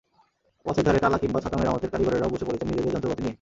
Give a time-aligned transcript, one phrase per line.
[0.65, 3.29] পথের ধারে তালা কিংবা ছাতা মেরামতের কারিগরেরাও বসে পড়েছেন নিজেদের যন্ত্রপাতি নিয়ে।